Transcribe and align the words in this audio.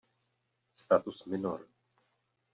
Status 0.71 1.27
Minor. 1.27 1.61